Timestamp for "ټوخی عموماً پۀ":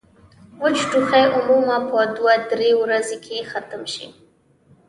0.91-2.01